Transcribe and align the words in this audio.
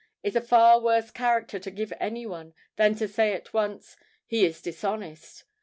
is 0.23 0.35
a 0.35 0.41
far 0.41 0.79
worse 0.81 1.11
character 1.11 1.59
to 1.59 1.69
give 1.69 1.91
of 1.91 1.97
any 2.01 2.25
one, 2.25 2.55
than 2.75 2.95
to 2.95 3.07
say 3.07 3.33
at 3.33 3.53
once, 3.53 3.95
"He 4.25 4.43
is 4.45 4.59
dishonest." 4.59 5.43